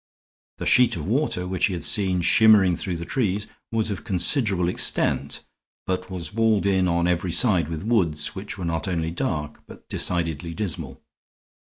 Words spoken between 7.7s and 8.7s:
woods which were